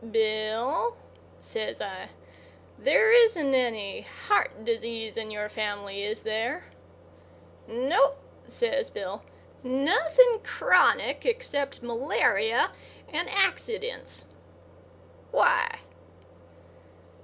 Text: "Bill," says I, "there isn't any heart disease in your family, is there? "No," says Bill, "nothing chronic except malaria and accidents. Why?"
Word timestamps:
"Bill," 0.09 0.97
says 1.39 1.79
I, 1.79 2.09
"there 2.75 3.11
isn't 3.11 3.53
any 3.53 4.01
heart 4.01 4.65
disease 4.65 5.15
in 5.15 5.29
your 5.29 5.47
family, 5.47 6.03
is 6.03 6.23
there? 6.23 6.65
"No," 7.67 8.15
says 8.47 8.89
Bill, 8.89 9.21
"nothing 9.61 10.39
chronic 10.43 11.23
except 11.27 11.83
malaria 11.83 12.71
and 13.09 13.29
accidents. 13.29 14.25
Why?" 15.29 15.81